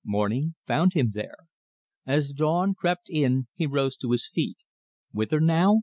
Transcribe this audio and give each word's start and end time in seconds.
Morning 0.03 0.55
found 0.65 0.93
him 0.93 1.11
there. 1.13 1.35
As 2.07 2.33
dawn 2.33 2.73
crept 2.73 3.07
in 3.07 3.45
he 3.53 3.67
rose 3.67 3.95
to 3.97 4.09
his 4.09 4.27
feet. 4.27 4.57
"Whither 5.11 5.39
now?" 5.39 5.79